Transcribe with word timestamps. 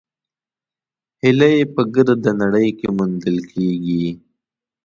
هیلۍ 1.21 1.57
په 1.73 1.81
ګرده 1.93 2.31
نړۍ 2.41 2.69
کې 2.79 2.87
موندل 2.97 3.37
کېږي 3.51 4.05